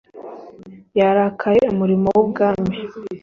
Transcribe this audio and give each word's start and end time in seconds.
yarakaye 0.99 1.61
umurimo 1.73 2.07
w 2.15 2.17
ubwami 2.23 2.75